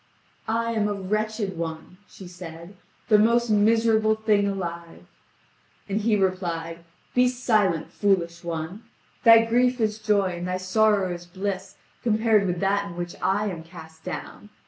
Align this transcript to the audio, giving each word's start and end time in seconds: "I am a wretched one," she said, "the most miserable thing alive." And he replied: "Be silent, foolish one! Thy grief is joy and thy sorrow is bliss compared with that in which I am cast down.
"I 0.47 0.71
am 0.71 0.87
a 0.87 0.95
wretched 0.95 1.59
one," 1.59 1.99
she 2.07 2.27
said, 2.27 2.75
"the 3.07 3.19
most 3.19 3.51
miserable 3.51 4.15
thing 4.15 4.47
alive." 4.47 5.05
And 5.87 6.01
he 6.01 6.15
replied: 6.15 6.79
"Be 7.13 7.27
silent, 7.27 7.91
foolish 7.91 8.43
one! 8.43 8.81
Thy 9.23 9.45
grief 9.45 9.79
is 9.79 9.99
joy 9.99 10.37
and 10.39 10.47
thy 10.47 10.57
sorrow 10.57 11.13
is 11.13 11.27
bliss 11.27 11.75
compared 12.01 12.47
with 12.47 12.59
that 12.61 12.87
in 12.89 12.95
which 12.97 13.15
I 13.21 13.49
am 13.51 13.61
cast 13.63 14.03
down. 14.03 14.49